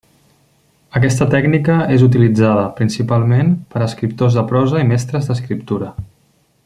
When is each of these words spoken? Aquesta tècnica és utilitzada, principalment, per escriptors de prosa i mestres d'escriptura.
Aquesta 0.99 1.27
tècnica 1.33 1.75
és 1.97 2.05
utilitzada, 2.07 2.63
principalment, 2.79 3.53
per 3.75 3.83
escriptors 3.89 4.39
de 4.39 4.45
prosa 4.53 4.83
i 4.87 4.89
mestres 4.95 5.31
d'escriptura. 5.31 5.93